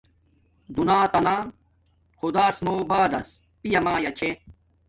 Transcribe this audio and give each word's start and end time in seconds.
دونیاتانہ 0.75 1.35
خداس 2.19 2.55
موں 2.65 2.81
بعداس 2.89 3.27
پیامایا 3.61 4.11
چھے 4.17 4.29